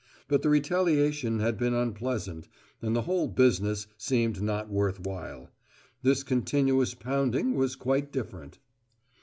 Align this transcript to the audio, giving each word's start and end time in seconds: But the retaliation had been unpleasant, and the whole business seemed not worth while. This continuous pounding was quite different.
But 0.27 0.41
the 0.41 0.49
retaliation 0.49 1.41
had 1.41 1.59
been 1.59 1.75
unpleasant, 1.75 2.47
and 2.81 2.95
the 2.95 3.03
whole 3.03 3.27
business 3.27 3.85
seemed 3.99 4.41
not 4.41 4.67
worth 4.67 5.01
while. 5.01 5.51
This 6.01 6.23
continuous 6.23 6.95
pounding 6.95 7.53
was 7.53 7.75
quite 7.75 8.11
different. 8.11 8.57